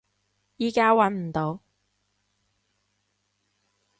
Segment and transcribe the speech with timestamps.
[0.57, 1.59] 依家揾唔到